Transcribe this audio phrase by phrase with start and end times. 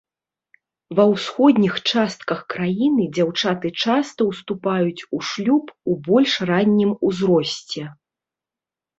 [0.99, 7.83] Ва ўсходніх частках краіны дзяўчаты часта ўступаюць у шлюб у больш раннім узросце.